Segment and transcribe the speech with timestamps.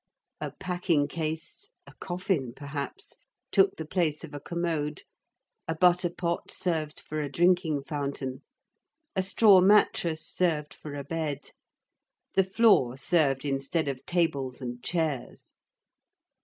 [0.39, 5.03] A packing case—a coffin, perhaps—took the place of a commode,
[5.67, 8.41] a butter pot served for a drinking fountain,
[9.15, 11.51] a straw mattress served for a bed,
[12.33, 15.53] the floor served instead of tables and chairs.